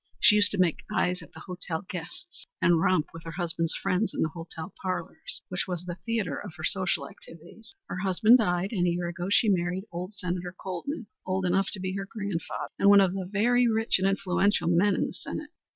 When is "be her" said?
11.79-12.07